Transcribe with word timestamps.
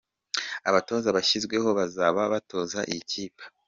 Abatoza 0.69 1.07
bashyizweho 1.17 1.69
bazaba 1.79 2.21
batoza 2.33 2.79
iyi 2.91 3.01
kipe. 3.11 3.43